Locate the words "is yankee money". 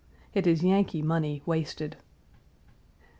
0.47-1.43